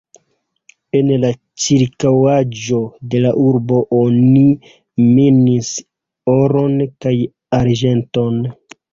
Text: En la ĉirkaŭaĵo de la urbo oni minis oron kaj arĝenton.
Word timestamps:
En 0.99 1.09
la 1.23 1.29
ĉirkaŭaĵo 1.63 2.79
de 3.11 3.19
la 3.25 3.33
urbo 3.41 3.81
oni 3.97 4.45
minis 5.09 5.69
oron 6.37 6.79
kaj 7.05 7.13
arĝenton. 7.59 8.41